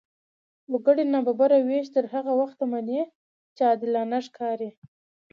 وګړي 0.71 1.03
نابرابره 1.13 1.57
وېش 1.67 1.87
تر 1.95 2.05
هغه 2.13 2.31
وخته 2.41 2.63
مني، 2.71 3.01
چې 3.55 3.61
عادلانه 3.69 4.17
ښکاري. 4.27 4.69